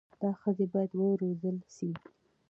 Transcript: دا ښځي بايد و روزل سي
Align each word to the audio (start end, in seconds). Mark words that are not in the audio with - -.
دا 0.21 0.29
ښځي 0.41 0.65
بايد 0.71 0.91
و 0.95 1.17
روزل 1.21 1.57
سي 1.75 1.89